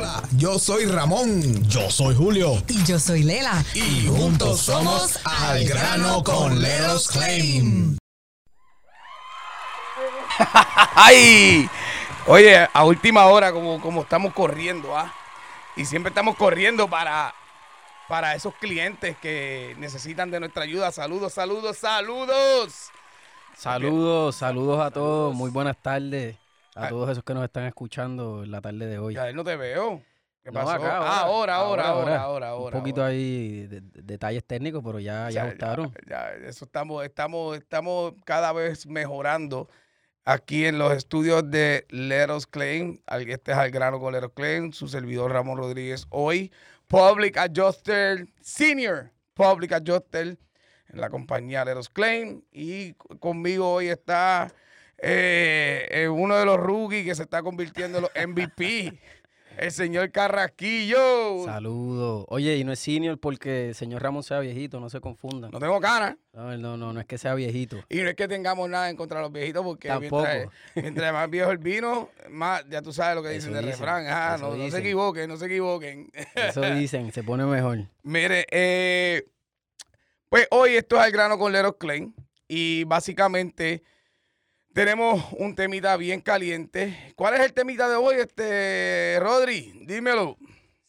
[0.00, 1.62] Hola, yo soy Ramón.
[1.68, 2.54] Yo soy Julio.
[2.68, 3.62] Y yo soy Lela.
[3.74, 7.98] Y juntos somos Al Grano con Leros Claim.
[10.94, 11.68] ¡Ay!
[12.26, 15.12] Oye, a última hora, como, como estamos corriendo, ¿ah?
[15.76, 17.34] Y siempre estamos corriendo para,
[18.08, 20.90] para esos clientes que necesitan de nuestra ayuda.
[20.92, 22.88] Saludos, saludos, saludos.
[23.54, 25.34] Saludos, saludos a todos.
[25.34, 26.36] Muy buenas tardes
[26.74, 26.88] a Ah.
[26.88, 29.14] todos esos que nos están escuchando en la tarde de hoy.
[29.14, 30.02] Ya no te veo.
[30.42, 30.70] ¿Qué No, pasó?
[30.70, 32.76] acá, Ah, ahora, ahora, ahora, ahora, ahora.
[32.76, 33.12] Un poquito ahora.
[33.12, 35.92] ahí de, de- detalles técnicos, pero ya, ya sea, gustaron.
[36.08, 39.68] Ya, eso estamos, estamos, estamos cada vez mejorando
[40.24, 43.00] aquí en los estudios de Leros Claim.
[43.06, 46.06] Al- Este es al grano con Leros Claim, su servidor Ramón Rodríguez.
[46.08, 46.50] Hoy,
[46.88, 50.38] Public Adjuster Senior, Public Adjuster
[50.88, 52.40] en la compañía Leros Claim.
[52.50, 54.50] Y conmigo hoy está
[55.02, 55.86] eh,
[56.40, 58.98] de los rookies que se está convirtiendo en los MVP,
[59.58, 61.44] el señor Carrasquillo.
[61.44, 62.24] Saludos.
[62.28, 65.50] Oye, y no es senior porque el señor Ramón sea viejito, no se confundan.
[65.50, 66.16] No tengo ganas.
[66.32, 67.76] No, no, no, no es que sea viejito.
[67.88, 70.22] Y no es que tengamos nada en contra de los viejitos, porque Tampoco.
[70.22, 73.66] mientras, mientras más viejo el vino, más, ya tú sabes lo que dicen Eso de
[73.66, 74.06] dicen, refrán.
[74.08, 76.10] Ah, no, no se equivoquen, no se equivoquen.
[76.34, 77.78] Eso dicen, se pone mejor.
[78.02, 79.26] Mire, eh,
[80.28, 82.14] pues hoy esto es al grano con Leros Klein.
[82.48, 83.82] Y básicamente
[84.72, 87.14] tenemos un temita bien caliente.
[87.16, 89.72] ¿Cuál es el temita de hoy, este Rodri?
[89.86, 90.36] Dímelo.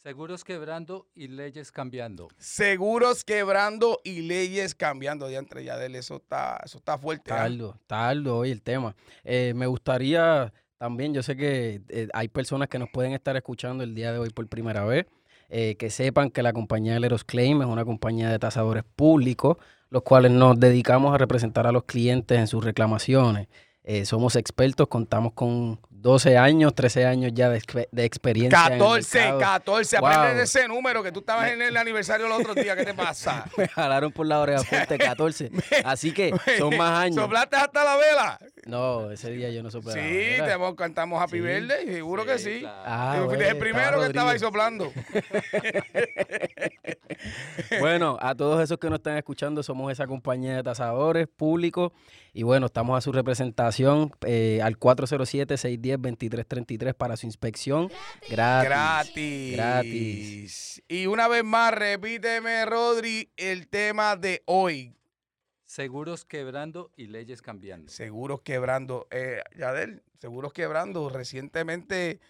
[0.02, 2.28] Seguros quebrando y leyes cambiando.
[2.36, 5.30] Seguros quebrando y leyes cambiando.
[5.30, 7.30] Ya entre ya de él, eso está, eso está fuerte.
[7.30, 8.96] Tardo, tardo hoy el tema.
[9.22, 13.84] Eh, me gustaría también, yo sé que eh, hay personas que nos pueden estar escuchando
[13.84, 15.06] el día de hoy por primera vez,
[15.48, 19.58] eh, que sepan que la compañía Leros Claim es una compañía de tasadores públicos,
[19.90, 23.46] los cuales nos dedicamos a representar a los clientes en sus reclamaciones.
[23.84, 28.66] Eh, somos expertos, contamos con 12 años, 13 años ya de, de experiencia.
[28.66, 29.38] en el 14, mercado.
[29.40, 29.98] 14.
[29.98, 30.08] Wow.
[30.08, 32.74] Aprende de ese número que tú estabas en el aniversario el otro día.
[32.76, 33.44] ¿Qué te pasa?
[33.56, 35.50] Me jalaron por la oreja fuerte 14.
[35.84, 37.16] Así que son más años.
[37.16, 38.38] ¿Soplaste hasta la vela?
[38.66, 39.92] No, ese día yo no soplé.
[39.92, 41.42] Sí, te cantamos Happy Sí.
[41.42, 42.60] Birthday, seguro que sí.
[42.60, 42.82] claro.
[42.86, 44.92] Ah, Yo fui bueno, el primero que estaba ahí soplando.
[47.80, 51.92] Bueno, a todos esos que nos están escuchando, somos esa compañía de tasadores públicos
[52.32, 57.90] y bueno, estamos a su representación eh, al 407-610-2333 para su inspección
[58.28, 58.68] gratis.
[58.68, 59.56] Gratis.
[59.56, 60.82] Gratis.
[60.88, 64.94] Y una vez más, repíteme, Rodri, el tema de hoy.
[65.72, 67.90] Seguros quebrando y leyes cambiando.
[67.90, 69.08] Seguros quebrando.
[69.10, 71.08] Eh, Yadel, seguros quebrando.
[71.08, 72.20] Recientemente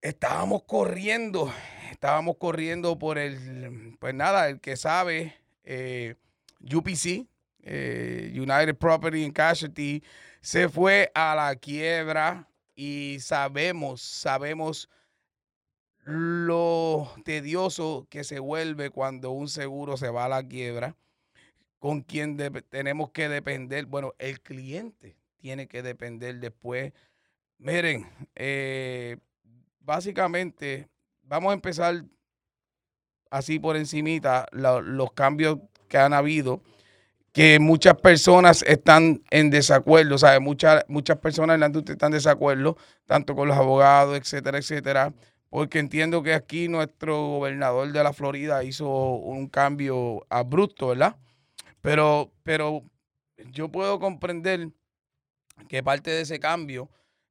[0.00, 1.52] estábamos corriendo.
[1.90, 6.14] Estábamos corriendo por el, pues nada, el que sabe, eh,
[6.60, 7.26] UPC,
[7.64, 10.00] eh, United Property and Casualty,
[10.40, 14.88] se fue a la quiebra y sabemos, sabemos
[16.04, 20.94] lo tedioso que se vuelve cuando un seguro se va a la quiebra,
[21.80, 22.36] con quien
[22.68, 26.92] tenemos que depender, bueno, el cliente tiene que depender después.
[27.58, 29.16] Miren, eh,
[29.80, 30.88] básicamente
[31.22, 32.04] vamos a empezar
[33.30, 35.58] así por encimita los cambios
[35.88, 36.62] que han habido,
[37.32, 40.40] que muchas personas están en desacuerdo, ¿sabes?
[40.40, 42.76] Muchas, muchas personas en la industria están en desacuerdo,
[43.06, 45.14] tanto con los abogados, etcétera, etcétera,
[45.48, 51.16] porque entiendo que aquí nuestro gobernador de la Florida hizo un cambio abrupto, ¿verdad?
[51.80, 52.82] Pero, pero
[53.52, 54.70] yo puedo comprender
[55.68, 56.88] que parte de ese cambio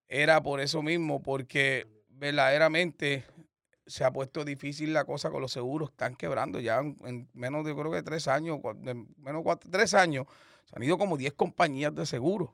[0.08, 3.26] era por eso mismo, porque verdaderamente
[3.86, 7.66] se ha puesto difícil la cosa con los seguros, están quebrando ya en, en menos
[7.66, 10.26] de creo que tres años, de menos cuatro, tres años,
[10.66, 12.50] se han ido como 10 compañías de seguros.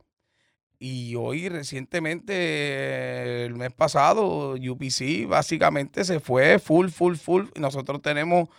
[0.78, 7.46] Y hoy recientemente, el mes pasado, UPC básicamente se fue full, full, full.
[7.56, 8.50] Nosotros tenemos,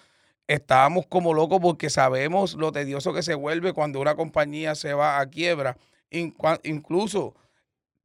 [0.48, 5.20] estábamos como locos porque sabemos lo tedioso que se vuelve cuando una compañía se va
[5.20, 5.76] a quiebra.
[6.10, 7.34] Incluso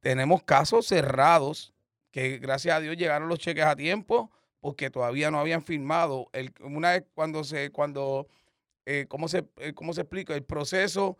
[0.00, 1.72] tenemos casos cerrados
[2.10, 6.28] que gracias a Dios llegaron los cheques a tiempo porque todavía no habían firmado.
[6.32, 8.28] El, una vez cuando se, cuando,
[8.86, 10.34] eh, ¿cómo, se, eh, ¿cómo se explica?
[10.34, 11.18] El proceso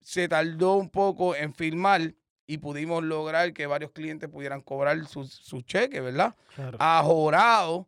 [0.00, 2.14] se tardó un poco en firmar
[2.46, 6.34] y pudimos lograr que varios clientes pudieran cobrar sus sus cheques, ¿verdad?
[6.54, 6.78] Claro.
[6.80, 7.86] Ajorado,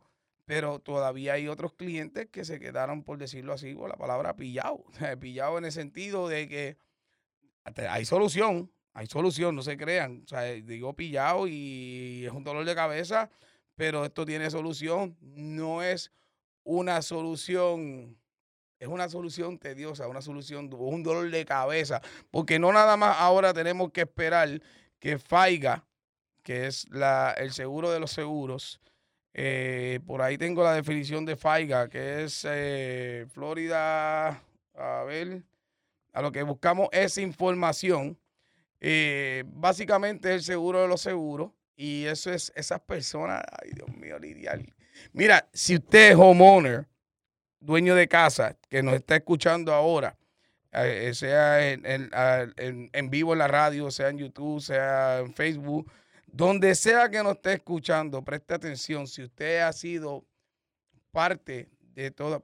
[0.50, 4.85] pero todavía hay otros clientes que se quedaron, por decirlo así, con la palabra pillado.
[5.20, 6.76] pillado en el sentido de que
[7.88, 10.23] hay solución, hay solución, no se crean.
[10.25, 13.31] O sea, digo pillado y es un dolor de cabeza,
[13.76, 15.17] pero esto tiene solución.
[15.20, 16.11] No es
[16.64, 18.19] una solución,
[18.81, 23.55] es una solución tediosa, una solución, un dolor de cabeza, porque no nada más ahora
[23.55, 24.61] tenemos que esperar
[24.99, 25.87] que FAIGA,
[26.43, 28.81] que es la, el seguro de los seguros,
[29.32, 34.43] Eh, por ahí tengo la definición de FIGA, que es eh, Florida.
[34.75, 35.43] A ver,
[36.12, 38.19] a lo que buscamos es información.
[38.81, 41.53] Eh, básicamente el seguro de los seguros.
[41.77, 43.43] Y eso es esas personas.
[43.62, 44.61] Ay, Dios mío, lidiar.
[45.12, 46.87] Mira, si usted es homeowner,
[47.61, 50.17] dueño de casa, que nos está escuchando ahora,
[50.73, 52.11] eh, sea en-
[52.93, 55.91] en vivo en la radio, sea en YouTube, sea en Facebook,
[56.32, 59.06] donde sea que nos esté escuchando, preste atención.
[59.06, 60.25] Si usted ha sido
[61.11, 62.43] parte de toda.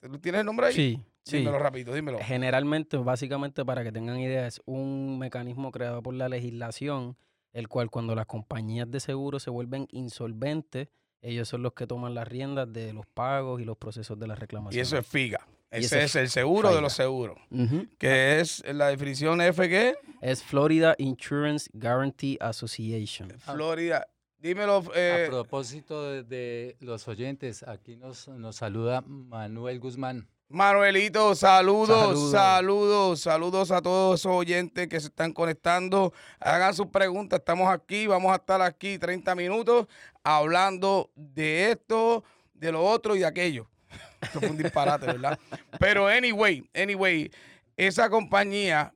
[0.00, 0.72] ¿Tú tienes el nombre ahí?
[0.74, 1.38] Sí, sí.
[1.38, 2.18] Dímelo rápido, dímelo.
[2.22, 7.16] Generalmente, básicamente, para que tengan idea, es un mecanismo creado por la legislación,
[7.52, 10.88] el cual cuando las compañías de seguro se vuelven insolventes,
[11.22, 14.34] ellos son los que toman las riendas de los pagos y los procesos de la
[14.34, 14.82] Y reclamación.
[14.82, 15.46] eso es FIGA.
[15.74, 17.36] Ese es el seguro de los seguros.
[17.50, 17.86] Ujú.
[17.98, 23.30] Que es la definición F que Es Florida Insurance Guarantee Association.
[23.38, 24.06] Florida.
[24.38, 24.84] Dímelo.
[24.94, 30.28] eh, A propósito de, de los oyentes, aquí nos, nos saluda Manuel Guzmán.
[30.50, 32.30] Manuelito, saludos, Saludos.
[32.30, 36.12] saludos, saludos a todos esos oyentes que se están conectando.
[36.38, 39.86] Hagan sus preguntas, estamos aquí, vamos a estar aquí 30 minutos
[40.22, 42.22] hablando de esto,
[42.52, 43.68] de lo otro y de aquello.
[44.22, 45.38] Esto fue un disparate, ¿verdad?
[45.78, 47.30] Pero anyway, anyway,
[47.76, 48.94] esa compañía,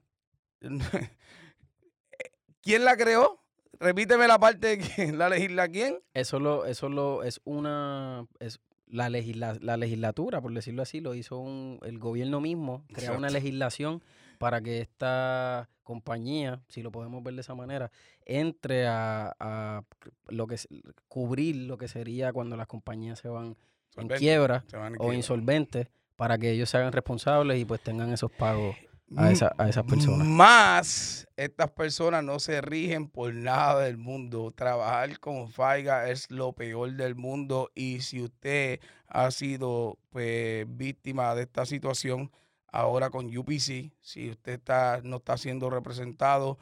[2.63, 3.43] ¿quién la creó?
[3.81, 5.99] Repíteme la parte de quién, la legisla quién.
[6.15, 11.15] Eso lo, eso lo es una es la, legisla- la legislatura, por decirlo así, lo
[11.15, 14.03] hizo un, el gobierno mismo, crea una legislación
[14.39, 17.91] para que esta compañía, si lo podemos ver de esa manera,
[18.25, 19.83] entre a, a
[20.29, 20.57] lo que
[21.09, 23.57] cubrir lo que sería cuando las compañías se van
[24.01, 28.31] en quiebra en o insolventes para que ellos se hagan responsables y pues tengan esos
[28.33, 28.77] pagos
[29.17, 30.27] a, esa- a esas personas.
[30.27, 34.53] Más, estas personas no se rigen por nada del mundo.
[34.55, 37.71] Trabajar con FAIGA es lo peor del mundo.
[37.75, 42.31] Y si usted ha sido pues, víctima de esta situación,
[42.71, 46.57] ahora con UPC, si usted está, no está siendo representado,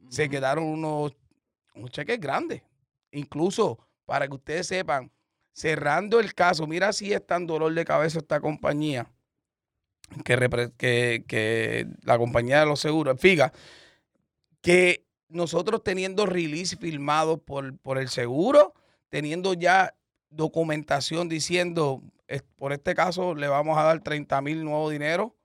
[0.09, 1.17] se quedaron unos,
[1.75, 2.63] unos cheques grandes.
[3.11, 5.11] Incluso, para que ustedes sepan,
[5.59, 9.11] cerrando el caso, mira si es tan dolor de cabeza esta compañía,
[10.25, 10.73] que,
[11.27, 13.53] que, la compañía de los seguros, FIGA,
[14.63, 18.73] que nosotros teniendo release firmado por, por el seguro,
[19.09, 19.95] teniendo ya
[20.31, 25.37] documentación diciendo, "Es- por este caso le vamos a dar 30 mil nuevo dinero,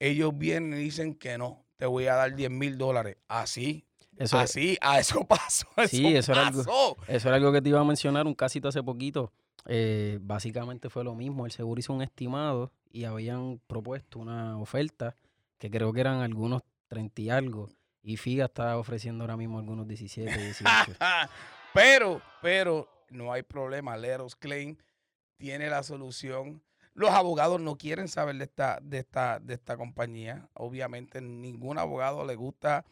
[0.00, 3.16] ellos vienen y dicen que no, te voy a dar 10 mil dólares.
[3.26, 3.87] Así,
[4.18, 5.66] Eso, así, a eso pasó.
[5.76, 6.96] Eso Sí, eso era algo- pasó.
[7.06, 9.32] Eso era algo que te iba a mencionar, un casito hace poquito.
[9.66, 11.44] eh, básicamente fue lo mismo.
[11.46, 15.14] El seguro hizo un estimado y habían propuesto una oferta
[15.58, 17.68] que creo que eran algunos 30 y algo.
[18.02, 20.92] Y FIGA está ofreciendo ahora mismo algunos 17, 18.
[21.74, 23.96] pero, pero no hay problema.
[23.96, 24.76] Leros Claim
[25.36, 26.62] tiene la solución.
[26.94, 30.48] Los abogados no quieren saber de esta, de esta, de esta compañía.
[30.54, 32.84] Obviamente, ningún abogado le gusta.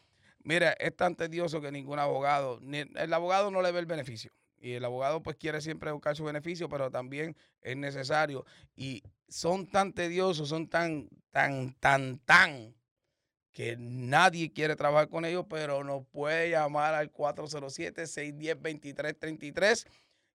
[0.47, 4.31] Mira, es tan tedioso que ningún abogado, el abogado no le ve el beneficio.
[4.57, 8.45] Y el abogado pues quiere siempre buscar su beneficio, pero también es necesario.
[8.73, 12.73] Y son tan tediosos, son tan, tan, tan, tan,
[13.51, 19.85] que nadie quiere trabajar con ellos, pero nos puede llamar al 407-610-2333.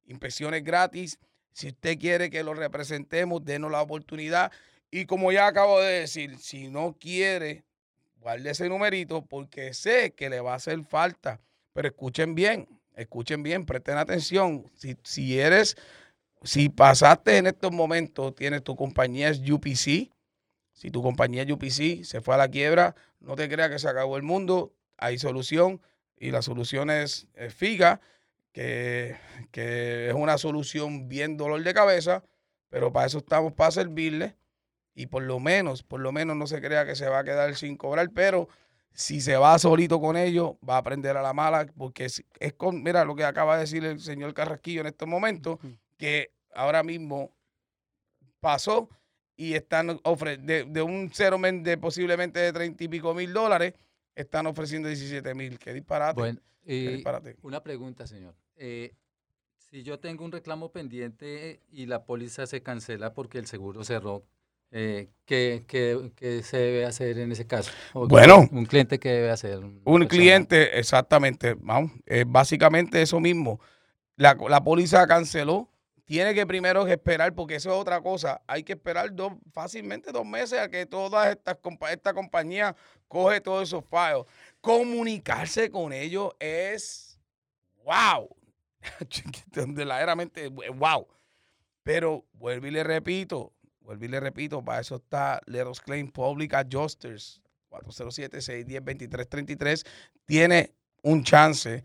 [0.04, 1.18] Impresiones gratis.
[1.54, 4.52] Si usted quiere que lo representemos, denos la oportunidad.
[4.90, 7.64] Y como ya acabo de decir, si no quiere,
[8.22, 11.40] guarde ese numerito porque sé que le va a hacer falta.
[11.72, 14.70] Pero escuchen bien, escuchen bien, presten atención.
[14.74, 15.76] Si, si eres,
[16.42, 20.12] si pasaste en estos momentos, tienes tu compañía es UPC.
[20.72, 24.16] Si tu compañía UPC se fue a la quiebra, no te creas que se acabó
[24.16, 24.72] el mundo.
[24.96, 25.80] Hay solución
[26.16, 28.00] y la solución es, es FIGA,
[28.52, 29.16] que,
[29.50, 32.22] que es una solución bien dolor de cabeza,
[32.68, 34.36] pero para eso estamos, para servirle.
[34.94, 37.54] Y por lo menos, por lo menos no se crea que se va a quedar
[37.54, 38.48] sin cobrar, pero
[38.94, 42.52] Si se va solito con ellos, va a aprender a la mala, porque es, es
[42.52, 45.58] con, mira lo que acaba de decir el señor Carrasquillo en estos momentos,
[45.96, 47.30] que ahora mismo
[48.40, 48.90] pasó
[49.36, 53.74] y están ofreciendo de, un cero de posiblemente de 30 y pico mil dólares,
[54.14, 55.58] están ofreciendo 17 mil.
[55.58, 56.20] Qué disparate.
[56.20, 56.40] Bueno,
[57.42, 58.34] una pregunta, señor.
[58.56, 58.92] Eh,
[59.56, 64.22] si yo tengo un reclamo pendiente y la póliza se cancela porque el seguro cerró,
[64.72, 67.70] eh, ¿qué, se debe hacer en ese caso?
[67.94, 69.60] bueno, un cliente que debe hacer.
[69.84, 71.92] Un cliente, exactamente, vamos,
[72.26, 73.60] básicamente eso mismo.
[74.16, 75.72] La, la póliza canceló,
[76.04, 78.42] tiene que primero esperar, porque eso es otra cosa.
[78.46, 81.58] Hay que esperar dos, fácilmente dos meses a que toda esta,
[81.90, 82.76] esta compañía
[83.08, 84.24] coge todos esos files.
[84.60, 87.18] Comunicarse con ellos es
[87.84, 88.28] wow.
[89.54, 91.06] de la era mente, wow.
[91.82, 93.52] Pero vuelvo y le repito,
[93.84, 99.86] vuelvo y le repito, para eso está Leros Claim Public Adjusters 407-610-2333.
[100.24, 100.72] Tiene
[101.02, 101.84] un chance.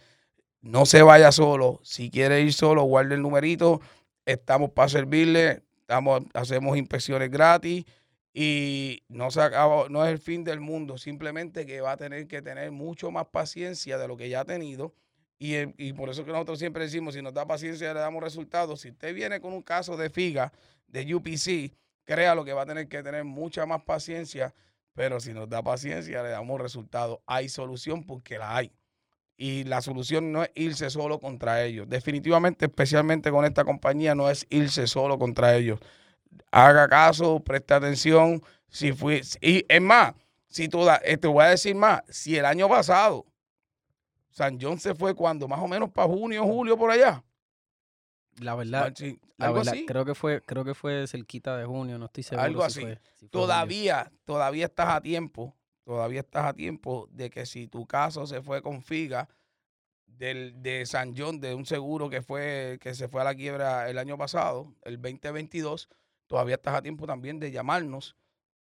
[0.62, 1.80] No se vaya solo.
[1.84, 3.82] Si quiere ir solo, guarde el numerito.
[4.25, 5.63] Estamos para servirle.
[5.82, 7.86] Estamos, hacemos inspecciones gratis.
[8.34, 10.98] Y no, se acaba, no es el fin del mundo.
[10.98, 14.46] Simplemente que va a tener que tener mucho más paciencia de lo que ya ha
[14.46, 14.94] tenido
[15.39, 18.82] y, por eso que nosotros siempre decimos, si nos da paciencia le damos resultados.
[18.82, 20.51] Si usted viene con un caso de FIGA,
[20.88, 21.74] de UPC,
[22.07, 24.55] crea lo que va a tener que tener mucha más paciencia,
[24.93, 27.19] pero si nos da paciencia le damos resultados.
[27.27, 28.71] Hay solución porque la hay.
[29.35, 31.87] Y la solución no es irse solo contra ellos.
[31.87, 35.79] Definitivamente, especialmente con esta compañía, no es irse solo contra ellos.
[36.49, 38.41] Haga caso, preste atención.
[38.69, 40.13] Si fui, y es más,
[40.47, 43.25] si toda, eh, te voy a decir más, si el año pasado
[44.31, 47.23] San John se fue cuando, más o menos para junio, julio, por allá.
[48.39, 48.93] La verdad,
[49.86, 52.46] creo que fue, creo que fue cerquita de junio, no estoy seguro.
[52.46, 52.86] Algo así.
[53.29, 58.41] todavía, todavía estás a tiempo, todavía estás a tiempo de que si tu caso se
[58.41, 59.29] fue con FIGA
[60.06, 63.89] del, de San John, de un seguro que fue, que se fue a la quiebra
[63.89, 65.88] el año pasado, el 2022,
[66.25, 68.15] todavía estás a tiempo también de llamarnos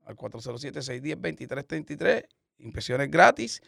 [0.03, 2.27] al 407-610-2333,
[2.60, 3.62] impresiones gratis.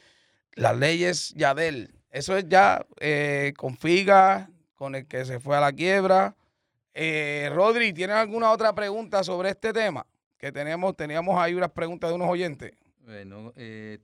[0.54, 5.62] Las leyes Yadel, eso es ya eh, con FIGA, con el que se fue a
[5.62, 6.36] la quiebra.
[7.00, 10.04] Eh, Rodri, ¿tienes alguna otra pregunta sobre este tema?
[10.36, 12.72] Que tenemos, teníamos ahí unas preguntas de unos oyentes.
[13.06, 14.00] Bueno, eh,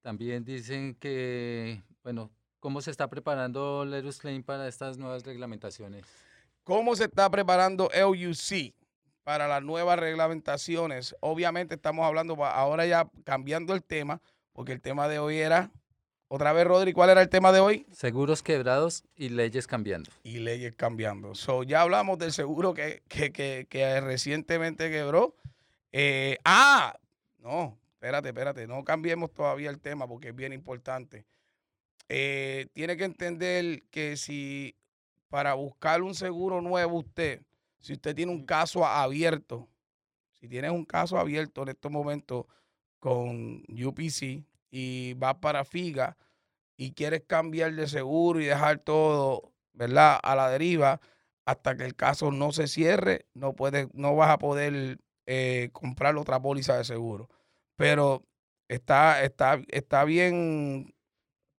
[0.00, 6.06] también dicen que, bueno, ¿cómo se está preparando Lerus Claim para estas nuevas reglamentaciones?
[6.64, 8.72] ¿Cómo se está preparando LUC
[9.24, 11.14] para las nuevas reglamentaciones?
[11.20, 14.22] Obviamente estamos hablando, ahora ya cambiando el tema,
[14.54, 15.70] porque el tema de hoy era
[16.30, 17.86] otra vez, Rodri, ¿cuál era el tema de hoy?
[17.90, 20.10] Seguros quebrados y leyes cambiando.
[20.22, 21.34] Y leyes cambiando.
[21.34, 23.02] So, ya hablamos del seguro que,
[24.02, 25.34] recientemente quebró.
[25.90, 26.98] Eh, ah,
[27.38, 31.24] no, espérate, espérate, no cambiemos todavía el tema porque es bien importante.
[32.10, 34.76] Eh, tiene que entender que si
[35.30, 37.40] para buscar un seguro nuevo usted,
[37.80, 39.66] si usted tiene un caso abierto,
[40.34, 42.44] si tienes un caso abierto en estos momentos
[42.98, 46.16] con UPC, y vas para FIGA
[46.76, 50.18] y quieres cambiar de seguro y dejar todo, ¿verdad?
[50.22, 51.00] A la deriva,
[51.44, 56.16] hasta que el caso no se cierre, no puedes, no vas a poder eh, comprar
[56.16, 57.28] otra póliza de seguro.
[57.76, 58.22] Pero
[58.68, 60.94] está, está, está bien,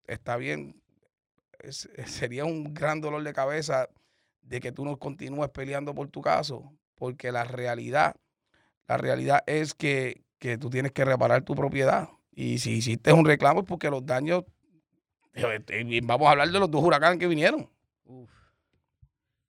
[0.07, 0.81] está bien,
[2.05, 3.89] sería un gran dolor de cabeza
[4.41, 8.15] de que tú no continúes peleando por tu caso, porque la realidad,
[8.87, 12.09] la realidad es que, que tú tienes que reparar tu propiedad.
[12.39, 14.45] Y si hiciste un reclamo es porque los daños,
[15.33, 17.67] eh, vamos a hablar de los dos huracanes que vinieron.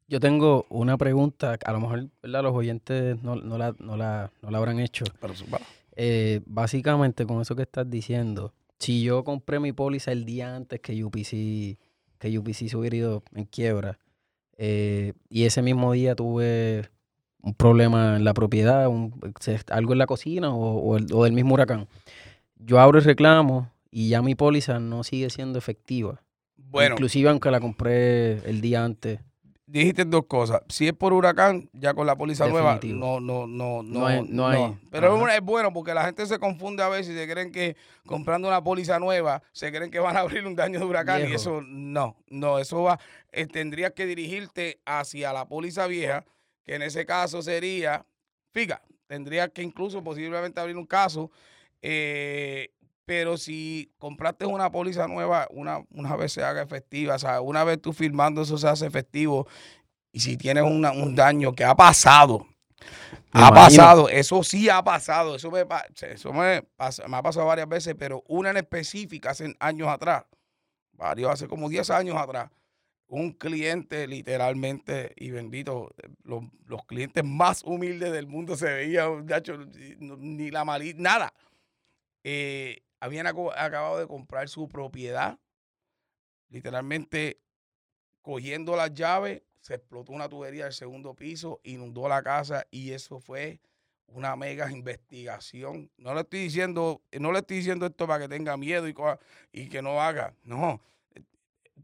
[0.08, 5.04] Yo tengo una pregunta, a lo mejor los oyentes no, la, no, la, habrán hecho.
[5.20, 5.34] Pero,
[5.94, 10.80] eh, básicamente, con eso que estás diciendo, si yo compré mi póliza el día antes
[10.80, 11.78] que UPC,
[12.18, 14.00] que UPC se hubiera ido en quiebra,
[14.56, 16.90] eh, y ese mismo día tuve
[17.40, 18.86] un problema en la propiedad,
[19.68, 21.86] algo en la cocina o, el, o el mismo huracán
[22.64, 26.22] yo abro el reclamo y ya mi póliza no sigue siendo efectiva.
[26.56, 26.94] Bueno.
[26.94, 29.20] Inclusive aunque la compré el día antes.
[29.66, 30.62] Dijiste dos cosas.
[30.68, 34.48] Si es por huracán, ya con la póliza nueva, no, no, no, no, hay, no,
[34.48, 34.76] hay.
[34.90, 38.48] Pero es bueno porque la gente se confunde a veces y se creen que comprando
[38.48, 41.62] una póliza nueva, se creen que van a abrir un daño de huracán y eso
[41.62, 42.98] no, no, eso va,
[43.30, 46.24] eh, tendrías que dirigirte hacia la póliza vieja,
[46.64, 48.04] que en ese caso sería,
[48.52, 51.30] fíjate, tendrías que incluso posiblemente abrir un caso
[51.82, 52.72] eh,
[53.04, 57.64] pero si compraste una póliza nueva, una, una vez se haga efectiva, o sea, una
[57.64, 59.46] vez tú firmando eso se hace efectivo,
[60.12, 62.46] y si tienes un daño que ha pasado,
[63.32, 65.64] ha pasado, eso sí ha pasado, eso me,
[66.02, 70.24] eso me, me, ha pasado varias veces, pero una en específica hace años atrás,
[70.92, 72.50] varios, hace como 10 años atrás,
[73.06, 75.94] un cliente literalmente, y bendito,
[76.24, 79.26] los, clientes más humildes del mundo se veían,
[80.18, 81.32] ni la malita, nada.
[82.24, 85.38] Eh, habían acabado de comprar su propiedad,
[86.48, 87.40] literalmente
[88.20, 93.20] cogiendo las llaves, se explotó una tubería del segundo piso, inundó la casa y eso
[93.20, 93.60] fue
[94.06, 95.90] una mega investigación.
[95.96, 98.94] No le estoy diciendo, no le estoy diciendo esto para que tenga miedo y,
[99.52, 100.34] y que no haga.
[100.42, 100.80] No,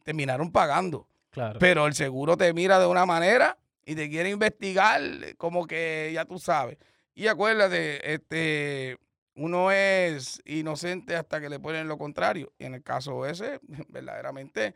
[0.05, 1.09] terminaron pagando.
[1.31, 1.59] Claro.
[1.59, 5.01] Pero el seguro te mira de una manera y te quiere investigar
[5.37, 6.79] como que ya tú sabes.
[7.15, 8.99] Y acuérdate, este,
[9.37, 12.53] uno es inocente hasta que le ponen lo contrario.
[12.59, 14.75] Y en el caso ese, verdaderamente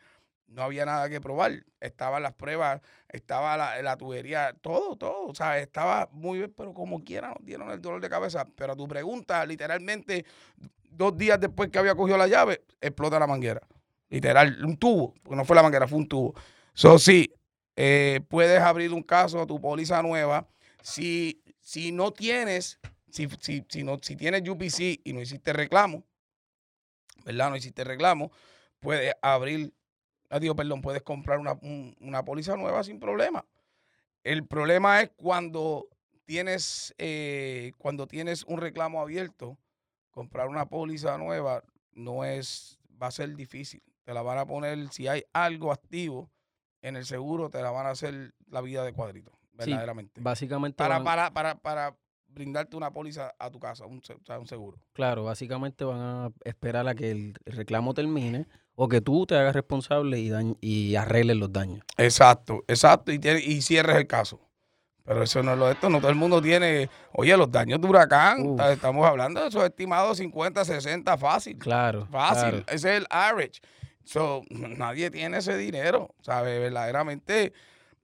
[0.51, 1.65] no había nada que probar.
[1.81, 5.27] Estaban las pruebas, estaba la, tubería, todo, todo.
[5.27, 8.47] O sea, estaba muy bien, pero como quiera dieron el dolor de cabeza.
[8.57, 10.27] Pero a tu pregunta, literalmente,
[10.91, 13.63] dos días después que había cogido la llave, explota la manguera.
[14.11, 16.35] Literal, un tubo, porque no fue la manguera, fue un tubo.
[16.75, 17.33] So, sí,
[17.77, 20.49] eh, puedes abrir un caso a tu póliza nueva.
[20.83, 26.05] Si, si no tienes, si, si, si, no, si tienes UPC y no hiciste reclamo,
[27.25, 27.51] ¿verdad?
[27.51, 28.31] No hiciste reclamo,
[28.81, 29.73] puedes abrir
[30.39, 33.45] digo, perdón, puedes comprar una, póliza nueva sin problema.
[34.23, 35.89] El problema es cuando
[36.25, 39.59] tienes, eh, cuando tienes un reclamo abierto,
[40.11, 43.83] comprar una póliza nueva no es, va a ser difícil.
[44.05, 46.31] Te la van a poner, si hay algo activo
[46.83, 50.21] en el seguro, te la van a hacer la vida de cuadrito, verdaderamente.
[50.21, 50.77] básicamente.
[50.77, 51.97] Para, para, para, para
[52.33, 54.03] brindarte una póliza a tu casa, un,
[54.39, 54.79] un seguro.
[54.93, 59.55] Claro, básicamente van a esperar a que el reclamo termine o que tú te hagas
[59.55, 61.85] responsable y, y arregles los daños.
[61.97, 64.41] Exacto, exacto, y, y cierres el caso.
[65.05, 67.81] Pero eso no es lo de esto, no todo el mundo tiene, oye, los daños
[67.81, 71.59] de huracán, estamos hablando de esos estimados 50, 60, fácil.
[71.59, 72.07] Claro.
[72.11, 73.61] Fácil, ese es el average.
[74.05, 76.61] So, nadie tiene ese dinero, ¿sabes?
[76.61, 77.53] Verdaderamente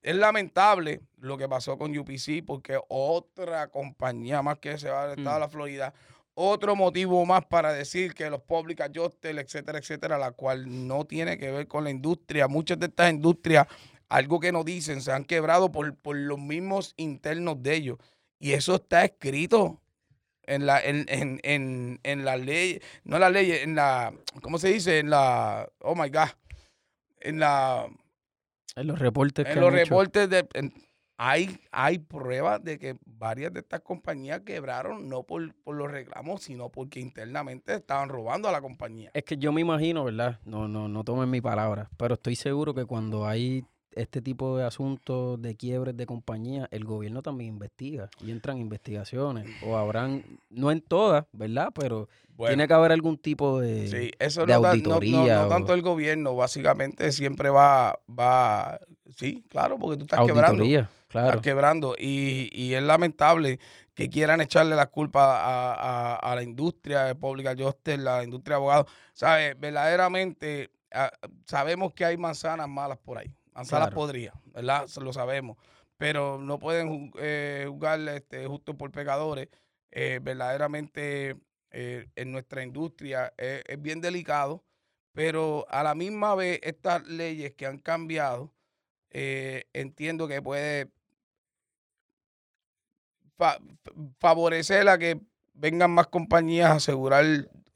[0.06, 5.18] es lamentable lo que pasó con UPC porque otra compañía más que se va al
[5.18, 5.40] estado de mm.
[5.40, 5.94] la Florida
[6.38, 11.38] otro motivo más para decir que los public adjusters, etcétera, etcétera, la cual no tiene
[11.38, 12.46] que ver con la industria.
[12.46, 13.66] Muchas de estas industrias,
[14.10, 17.98] algo que nos dicen, se han quebrado por, los mismos internos de ellos.
[18.38, 19.80] Y eso está escrito
[20.42, 24.68] en la, en, en, en, la ley, no en la ley, en la, ¿cómo se
[24.68, 24.98] dice?
[24.98, 26.28] En la, oh my God,
[27.20, 27.88] en la...
[28.74, 29.46] En los reportes.
[29.46, 30.46] En los reportes de
[31.18, 36.70] hay, hay pruebas de que varias de estas compañías quebraron no por, los reclamos, sino
[36.70, 39.10] porque internamente estaban robando a la compañía.
[39.14, 40.40] Es que yo me imagino, ¿verdad?
[40.44, 43.64] No, no, no tomen mi palabra, pero estoy seguro que cuando hay
[43.96, 49.48] este tipo de asuntos de quiebres de compañía, el gobierno también investiga y entran investigaciones.
[49.64, 51.70] O habrán, no en todas, ¿verdad?
[51.74, 52.08] Pero
[52.46, 55.42] tiene que haber algún tipo de, sí, eso no, auditoría.
[55.42, 58.78] No, tanto el gobierno, básicamente siempre va, va,
[59.16, 60.62] sí, claro, porque tú estás quebrando.
[60.64, 61.96] Estás quebrando.
[61.98, 63.58] Y, y, es lamentable
[63.94, 68.62] que quieran echarle la culpa a, a, la industria de Public Justice, la industria de
[68.62, 68.86] abogados.
[69.14, 69.58] ¿Sabes?
[69.58, 71.10] Verdaderamente ah,
[71.46, 73.32] sabemos que hay manzanas malas por ahí.
[73.56, 74.86] Manzanas podría podrías, ¿verdad?
[75.02, 75.56] Lo sabemos.
[75.96, 79.48] Pero no pueden eh, jugar este, justo por pecadores.
[79.90, 81.36] Eh, verdaderamente
[81.70, 84.62] eh, en nuestra industria es bien delicado.
[85.12, 88.52] Pero a la misma vez, estas leyes que han cambiado,
[89.10, 90.90] entiendo que puede
[94.18, 95.18] favorecer a que
[95.54, 97.24] vengan más compañías a asegurar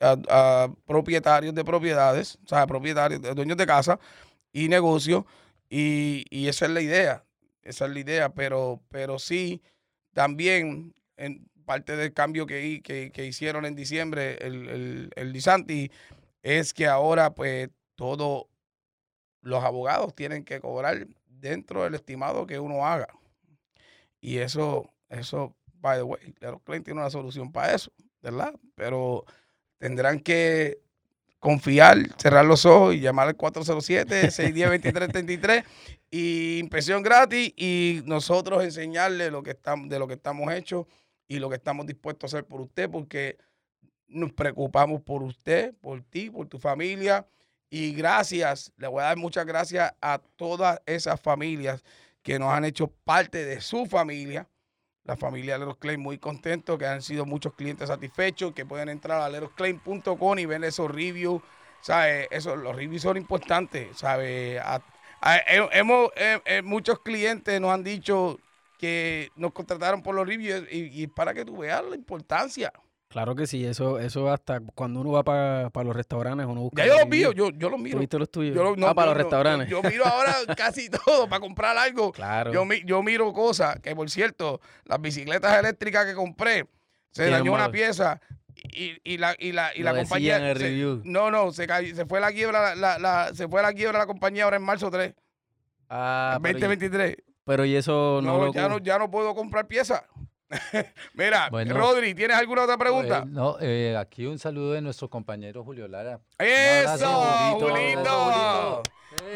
[0.00, 3.98] a, propietarios de propiedades, o sea, propietarios, dueños de casa
[4.52, 5.24] y negocios,
[5.70, 7.24] y, esa es la idea,
[7.62, 9.62] esa es la idea, pero, pero sí,
[10.12, 15.90] también en parte del cambio que, que, hicieron en diciembre el, el, el Disanti
[16.42, 18.46] es que ahora pues todos
[19.42, 23.08] los abogados tienen que cobrar dentro del estimado que uno haga.
[24.20, 28.54] Y eso eso, by the way, Leros Klein tiene una solución para eso, ¿verdad?
[28.76, 29.24] Pero
[29.78, 30.80] tendrán que
[31.40, 35.64] confiar, cerrar los ojos y llamar al 407-610-2333
[36.10, 40.86] y impresión gratis y nosotros enseñarle lo que estamos, de lo que estamos hechos
[41.26, 43.38] y lo que estamos dispuestos a hacer por usted porque
[44.06, 47.26] nos preocupamos por usted, por ti, por tu familia.
[47.70, 51.82] Y gracias, le voy a dar muchas gracias a todas esas familias
[52.22, 54.48] que nos han hecho parte de su familia
[55.04, 59.22] la familia Leros Claim muy contento, que han sido muchos clientes satisfechos, que pueden entrar
[59.22, 61.42] a lerosclaim.com y ver esos reviews.
[61.80, 62.28] ¿Sabe?
[62.30, 63.96] Eso, los reviews son importantes.
[63.96, 64.60] ¿sabe?
[65.72, 66.10] hemos,
[66.62, 68.38] muchos clientes nos han dicho
[68.78, 72.72] que nos contrataron por los reviews y, y para que tú veas la importancia.
[73.10, 76.86] Claro que sí, eso, eso hasta cuando uno va para los restaurantes, uno busca.
[76.86, 77.96] Ya yo los miro, yo, yo los miro.
[77.96, 78.56] ¿Tuviste los tuyos?
[78.86, 79.68] ah, para los restaurantes.
[79.68, 82.12] Yo, miro ahora casi todo para comprar algo.
[82.12, 82.52] Claro.
[82.52, 86.68] Yo, yo miro cosas que, por cierto, las bicicletas eléctricas que compré,
[87.10, 88.20] se dañó una pieza
[88.54, 90.36] y, y, la, y la, y la compañía.
[90.36, 91.02] En el review.
[91.04, 94.44] No, no, se, se fue la quiebra, la, la, se fue la quiebra la compañía
[94.44, 95.12] ahora en marzo 3.
[95.88, 97.16] Ah, 2023.
[97.44, 98.38] Pero y eso no.
[98.38, 100.04] no ya, no ya no puedo comprar piezas.
[101.14, 103.20] Mira, Rodri, ¿tienes alguna otra pregunta?
[103.24, 106.20] Eh, no, eh, aquí un saludo de nuestro compañero Julio Lara.
[106.38, 107.22] ¡Eso!
[107.60, 108.82] Julito.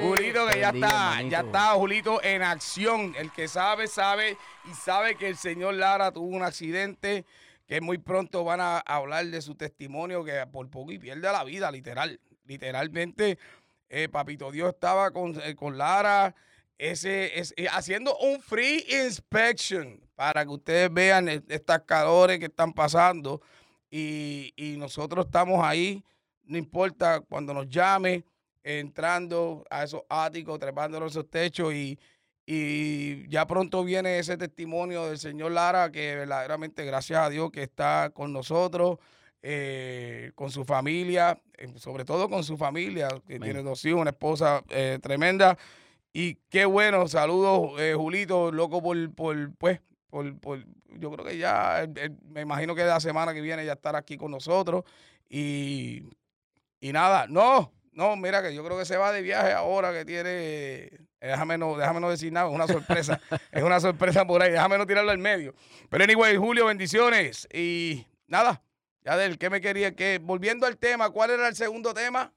[0.01, 3.15] Julito, que ya está, ya está, Julito en acción.
[3.17, 4.37] El que sabe, sabe
[4.71, 7.25] y sabe que el señor Lara tuvo un accidente
[7.67, 11.45] que muy pronto van a hablar de su testimonio que por poco y pierde la
[11.45, 12.21] vida, literal.
[12.47, 13.39] Literalmente,
[13.89, 16.35] eh, Papito Dios estaba con, con Lara
[16.79, 23.41] ese, es, haciendo un free inspection para que ustedes vean estas calores que están pasando
[23.91, 26.05] y, nosotros estamos ahí,
[26.45, 28.25] no importa cuando nos llame,
[28.63, 31.99] entrando a esos áticos, trepando a esos techos y,
[32.45, 37.63] y ya pronto viene ese testimonio del señor Lara que verdaderamente gracias a Dios que
[37.63, 38.99] está con nosotros.
[39.47, 44.09] Eh, con su familia, eh, sobre todo con su familia, que tiene dos hijos, una
[44.09, 45.59] esposa eh, tremenda.
[46.17, 49.81] Y qué bueno, saludos, Julito, loco por, por, pues,
[50.41, 50.65] por,
[50.99, 51.89] yo creo que ya,
[52.29, 54.85] me imagino que la semana que viene ya estará aquí con nosotros.
[55.29, 56.05] Y,
[56.79, 60.05] y nada, no, no, mira que yo creo que se va de viaje ahora que
[60.05, 64.53] tiene, déjame no, déjame no decir nada, es una sorpresa, es una sorpresa por ahí,
[64.53, 65.53] déjame no tirarlo al medio.
[65.91, 67.49] Pero anyway, Julio, bendiciones.
[67.53, 68.63] Y nada,
[69.05, 72.33] ya del que me quería, que volviendo al tema, ¿cuál era el segundo tema?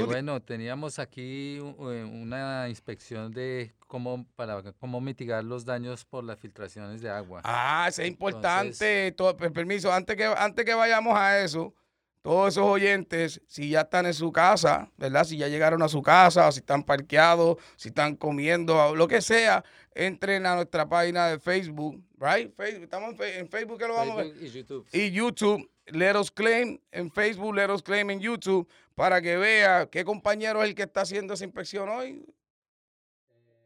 [0.00, 6.38] Bueno, teníamos aquí eh, una inspección de cómo para cómo mitigar los daños por las
[6.38, 7.40] filtraciones de agua.
[7.44, 9.12] Ah, es importante.
[9.12, 11.74] todo, permiso, antes que, antes que vayamos a eso,
[12.22, 15.24] todos esos oyentes, si ya están en su casa, ¿verdad?
[15.24, 19.64] Si ya llegaron a su casa, si están parqueados, si están comiendo, lo que sea,
[19.92, 22.54] entren a nuestra página de Facebook, right?
[22.54, 24.36] Facebook, estamos en, Facebook, que lo vamos a ver.
[24.40, 24.86] Y YouTube.
[24.92, 29.88] Y YouTube, Let Us Claim en Facebook, Let Us Claim en YouTube, para que vea
[29.90, 32.24] qué compañero es el que está haciendo esa inspección hoy.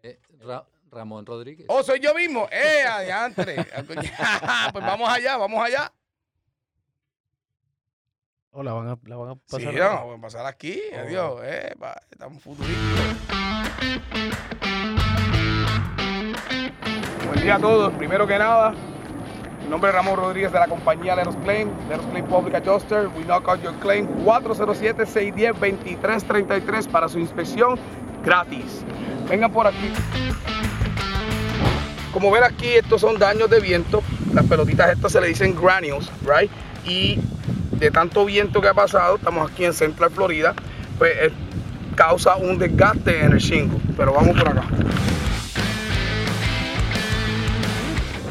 [0.03, 0.21] Eh,
[0.91, 1.67] Ramón Rodríguez.
[1.69, 2.49] Oh, soy yo mismo.
[2.53, 3.57] ¡Eh, adiantre!
[3.87, 5.93] pues vamos allá, vamos allá.
[8.51, 9.61] Oh, la van a, la van a pasar.
[9.61, 10.81] Sí, no, van a pasar aquí.
[10.93, 10.99] Oh.
[10.99, 11.41] Adiós.
[11.45, 11.75] Eh,
[12.11, 13.17] estamos futuristas.
[17.27, 17.93] Buen día a todos.
[17.95, 18.75] Primero que nada,
[19.66, 23.09] mi nombre es Ramón Rodríguez de la compañía Leros Claim, Leros Claim Public Adjuster.
[23.09, 27.76] We knock out your claim 407-610-2333 para su inspección
[28.24, 28.85] gratis.
[29.29, 29.90] Vengan por aquí.
[32.12, 34.05] Como ven aquí, estos son daños de viento.
[34.33, 36.48] Las pelotitas estas se le dicen granules, right?
[36.85, 37.18] Y
[37.72, 40.55] de tanto viento que ha pasado, estamos aquí en Central Florida,
[40.96, 41.33] pues eh,
[41.96, 43.81] causa un desgaste en el shingle.
[43.96, 44.62] Pero vamos por acá.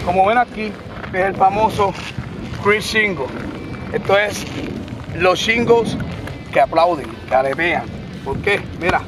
[0.05, 0.71] Como ven aquí,
[1.13, 1.93] es el famoso
[2.63, 3.25] Chris Shingle.
[3.93, 4.45] Esto es
[5.15, 5.97] los shingles
[6.51, 7.85] que aplauden, que aletean.
[8.23, 8.61] ¿Por qué?
[8.79, 9.01] Mira,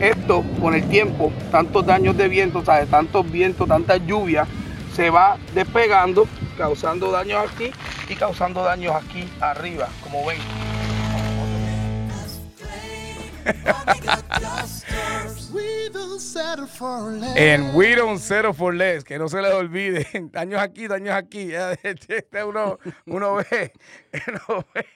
[0.00, 2.88] esto con el tiempo, tantos daños de viento, ¿sabes?
[2.90, 4.46] tantos vientos, tanta lluvia,
[4.94, 6.26] se va despegando,
[6.58, 7.70] causando daños aquí
[8.08, 10.38] y causando daños aquí arriba, como ven.
[17.36, 21.50] En We Don't Settle for Less, que no se les olvide, daños aquí, daños aquí.
[21.82, 23.72] Este uno, uno ve,
[24.28, 24.86] uno ve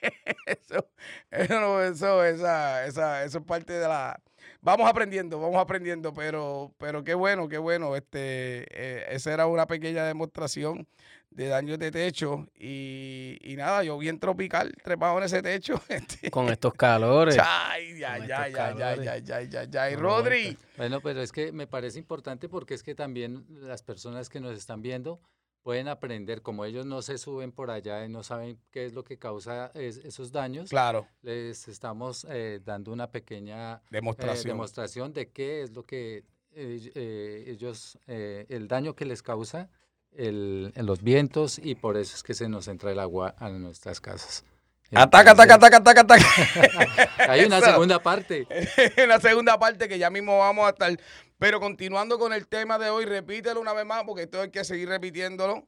[0.45, 0.89] eso,
[1.31, 4.19] eso, eso, esa, esa, eso es parte de la.
[4.61, 7.95] Vamos aprendiendo, vamos aprendiendo, pero, pero qué bueno, qué bueno.
[7.95, 10.87] Este, eh, esa era una pequeña demostración
[11.31, 15.79] de daños de techo y, y, nada, yo bien tropical, trepado en ese techo.
[15.89, 16.31] Este.
[16.31, 17.37] Con estos calores.
[17.39, 20.57] Ay, ya, ya, ya, ya, ya, ya, ya, ya, Y Rodri.
[20.77, 24.57] Bueno, pero es que me parece importante porque es que también las personas que nos
[24.57, 25.19] están viendo
[25.67, 29.03] pueden aprender, como ellos no se suben por allá y no saben qué es lo
[29.03, 30.69] que causa esos daños.
[30.69, 31.07] Claro.
[31.21, 34.53] Les estamos eh, dando una pequeña eh, demostración.
[34.53, 39.69] demostración de qué es lo que eh, ellos, el daño que les causa
[40.17, 43.49] el, en los vientos y por eso es que se nos entra el agua a
[43.49, 44.43] nuestras casas.
[44.93, 46.25] Ataca, ataca, ataca, ataca, ataca.
[47.31, 48.47] Hay una segunda parte.
[49.03, 50.97] una segunda parte que ya mismo vamos a estar.
[51.37, 54.63] Pero continuando con el tema de hoy, repítelo una vez más porque esto hay que
[54.63, 55.67] seguir repitiéndolo.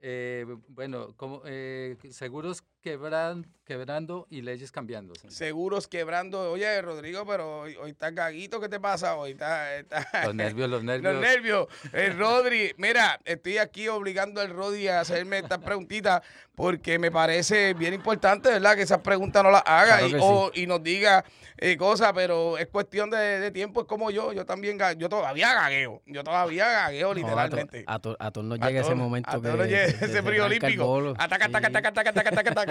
[0.00, 5.12] Eh, bueno, como, eh, seguros quebrando y leyes cambiando.
[5.28, 6.50] Seguros quebrando.
[6.50, 9.36] Oye, Rodrigo, pero hoy, está caguito, ¿qué te pasa hoy?
[10.24, 11.12] Los nervios, los nervios.
[11.12, 11.66] Los nervios.
[11.92, 16.22] El Rodri, mira, estoy aquí obligando al Rodri a hacerme estas preguntitas
[16.54, 18.74] porque me parece bien importante, ¿verdad?
[18.74, 21.24] Que esas preguntas no las haga y, y, nos diga
[21.56, 26.02] eh, cosas, pero es cuestión de, tiempo, es como yo, yo también, yo todavía gagueo,
[26.06, 27.84] yo todavía gagueo literalmente.
[27.86, 29.30] a, todos no llega ese momento.
[29.30, 31.14] A que, llega ese frío olímpico.
[31.16, 32.67] Ataca, ataca, ataca, ataca, ataca, ataca, ataca.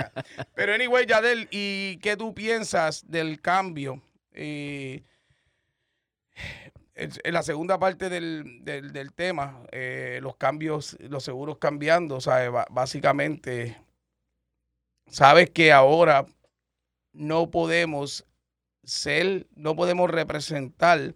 [0.56, 4.02] Pero anyway, Yadel, ¿y qué tú piensas del cambio?
[4.34, 5.04] Eh,
[6.98, 12.50] en la segunda parte del, del, tema, eh, los cambios, los seguros cambiando, ¿sabes?
[12.72, 13.78] Básicamente,
[15.08, 16.26] sabes que ahora
[17.14, 18.26] no podemos
[18.84, 21.14] ser, no podemos representar.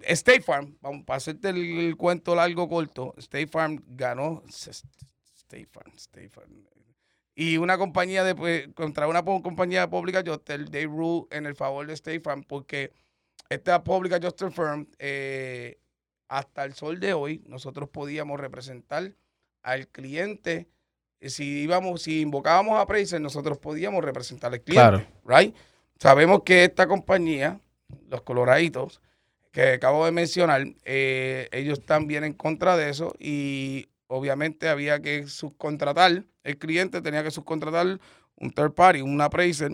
[0.00, 4.42] State Farm, vamos, para hacerte el, cuento largo corto, State Farm ganó.
[4.48, 6.66] State Farm, State Farm.
[7.38, 11.86] Y una compañía de, pues, contra una compañía pública, Justel, they rule en el favor
[11.86, 12.94] de State Farm, porque
[13.50, 15.78] esta pública Justel Firm, eh,
[16.28, 19.12] hasta el sol de hoy, nosotros podíamos representar
[19.62, 20.66] al cliente.
[21.20, 25.06] Si íbamos, si invocábamos a Pricer, nosotros podíamos representar al cliente.
[25.26, 25.54] Right?
[25.98, 27.60] Sabemos que esta compañía,
[28.08, 29.02] los coloraditos,
[29.52, 35.00] que acabo de mencionar, eh, ellos están bien en contra de eso y obviamente había
[35.00, 38.00] que subcontratar, el cliente tenía que subcontratar
[38.36, 39.72] un third party, un appraiser,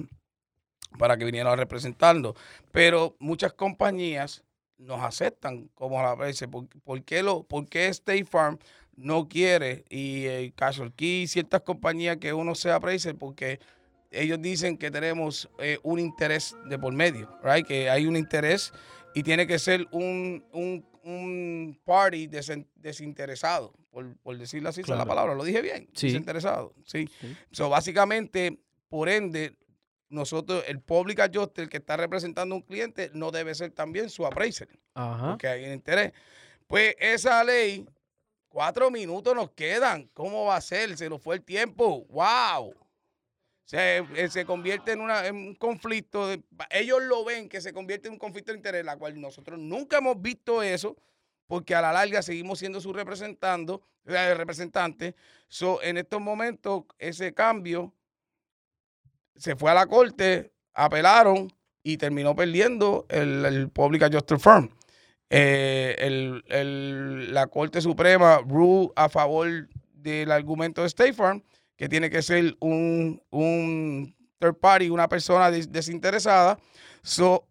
[0.98, 2.34] para que viniera representando.
[2.70, 4.42] Pero muchas compañías
[4.78, 6.48] nos aceptan como appraiser.
[6.48, 8.58] ¿Por, qué, lo, ¿Por qué State Farm
[8.96, 9.84] no quiere?
[9.88, 13.60] Y el Casual Key, ciertas compañías que uno sea appraiser, porque
[14.10, 17.66] ellos dicen que tenemos eh, un interés de por medio, right?
[17.66, 18.72] Que hay un interés
[19.14, 22.28] y tiene que ser un, un, un party
[22.76, 27.08] desinteresado, por, por, decirlo así, la palabra, lo dije bien, desinteresado, sí.
[27.50, 29.56] So, básicamente, por ende,
[30.08, 34.26] nosotros, el public adjuster que está representando a un cliente no debe ser también su
[34.26, 36.12] appraiser, porque hay un interés.
[36.66, 37.86] Pues esa ley,
[38.48, 40.96] cuatro minutos nos quedan, ¿cómo va a ser?
[40.96, 42.81] Se nos fue el tiempo, wow
[43.64, 46.28] se, eh, se convierte en, una, un conflicto.
[46.70, 49.98] ellos lo ven que se convierte en un conflicto de interés, la cual nosotros nunca
[49.98, 50.96] hemos visto eso,
[51.46, 55.14] porque a la larga seguimos siendo su representando, eh, representante.
[55.48, 57.92] So, en estos momentos, ese cambio
[59.36, 64.70] se fue a la corte, apelaron y terminó perdiendo el, el Public Adjuster Firm.
[65.34, 71.42] Eh, el, la Corte Suprema rule a favor del argumento de State Farm
[71.82, 76.56] que tiene que ser un, un third party, una persona desinteresada.
[77.02, 77.48] So,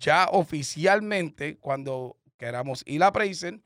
[0.00, 3.60] ya oficialmente, cuando queramos ir a appraiser,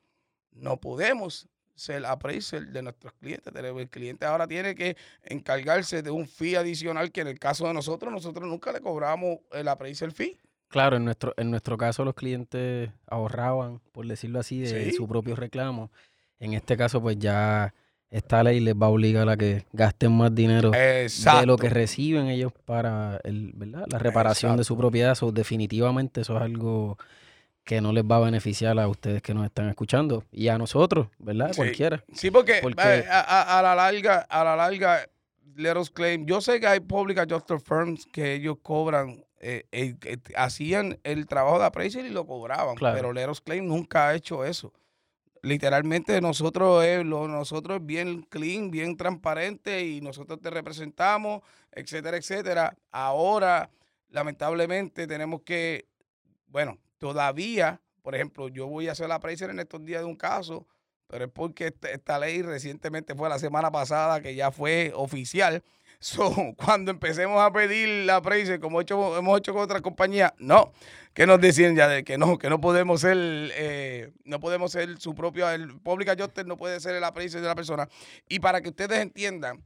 [0.51, 3.51] no podemos ser appraiser de nuestros clientes.
[3.57, 7.72] El cliente ahora tiene que encargarse de un fee adicional que en el caso de
[7.72, 10.38] nosotros, nosotros nunca le cobramos el appraiser fee.
[10.68, 15.37] Claro, en nuestro, en nuestro caso los clientes ahorraban, por decirlo así, de su propio
[15.37, 15.90] reclamo.
[16.38, 17.72] En este caso, pues ya
[18.12, 21.09] esta ley les va a obligar a que gasten más dinero de
[21.46, 23.87] lo que reciben ellos para el, ¿verdad?
[23.90, 25.16] la reparación de su propiedad.
[25.33, 26.98] definitivamente eso es algo
[27.64, 31.09] que no les va a beneficiar a ustedes que nos están escuchando y a nosotros,
[31.18, 31.53] ¿verdad?
[31.57, 32.05] Cualquiera.
[32.12, 35.09] Sí, porque, eh, a, la larga, a la larga,
[35.57, 39.94] let us claim, yo sé que hay public adjuster firms que ellos cobran, eh, eh,
[40.37, 44.44] hacían el trabajo de appraisal y lo cobraban, pero let us claim nunca ha hecho
[44.44, 44.72] eso
[45.43, 52.77] literalmente nosotros es, lo, nosotros bien clean, bien transparente y nosotros te representamos, etcétera, etcétera.
[52.91, 53.71] Ahora,
[54.09, 55.87] lamentablemente, tenemos que,
[56.47, 60.17] bueno, todavía, por ejemplo, yo voy a hacer la appraisal en estos días de un
[60.17, 60.67] caso,
[61.09, 65.63] pero es porque esta, esta ley recientemente fue la semana pasada que ya fue oficial
[66.03, 70.73] So, cuando empecemos a pedir la appraisal, como hemos hecho con otras compañías, no,
[71.15, 74.99] que nos decían ya de que no, que no podemos ser, eh, no podemos ser
[74.99, 77.88] su propio, el public adjuster no puede ser el appraisal de la persona.
[78.29, 79.62] Y para que ustedes entiendan,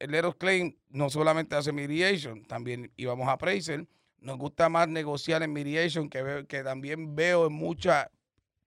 [0.00, 3.86] el Claim no solamente hace mediation, también íbamos a appraisal.
[4.18, 8.08] Nos gusta más negociar en mediation, que, que también veo en muchas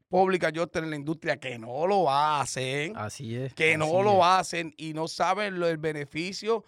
[0.10, 2.98] public adjuster en la industria que no lo hacen.
[2.98, 3.54] Así es.
[3.54, 6.66] Que no lo hacen y no saben lo, el beneficio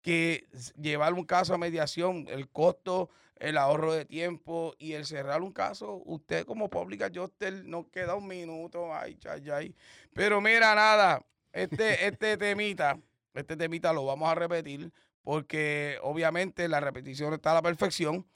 [0.00, 5.42] que llevar un caso a mediación, el costo, el ahorro de tiempo y el cerrar
[5.42, 9.74] un caso, usted como public adjuster no queda un minuto, ay, ay, ay.
[10.12, 12.98] Pero mira, nada, este, este temita,
[13.34, 18.26] este temita lo vamos a repetir porque obviamente la repetición está a la perfección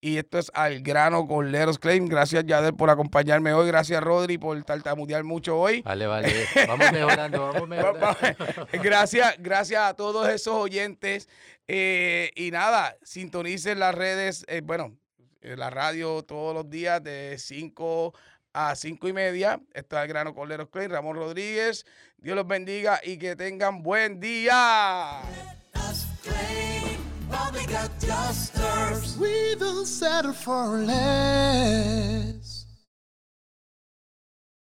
[0.00, 2.06] Y esto es Al Grano con Leros Claim.
[2.06, 3.66] Gracias, Yader, por acompañarme hoy.
[3.66, 5.82] Gracias, Rodri, por tartamudear mucho hoy.
[5.82, 6.46] Vale, vale.
[6.68, 8.16] Vamos mejorando, vamos mejorando.
[8.80, 11.28] gracias, gracias a todos esos oyentes.
[11.66, 14.96] Eh, y nada, sintonicen las redes, eh, bueno,
[15.40, 18.14] eh, la radio todos los días de 5
[18.52, 19.60] a 5 y media.
[19.74, 20.90] Esto es Al Grano con Leros Claim.
[20.92, 21.84] Ramón Rodríguez.
[22.16, 25.22] Dios los bendiga y que tengan buen día.
[29.18, 32.57] We will settle for less.